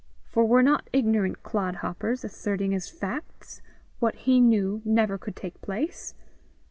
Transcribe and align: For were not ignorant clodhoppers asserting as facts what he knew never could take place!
For 0.25 0.45
were 0.45 0.63
not 0.63 0.89
ignorant 0.91 1.43
clodhoppers 1.43 2.23
asserting 2.25 2.73
as 2.73 2.89
facts 2.89 3.61
what 3.99 4.15
he 4.15 4.41
knew 4.41 4.81
never 4.83 5.19
could 5.19 5.35
take 5.35 5.61
place! 5.61 6.15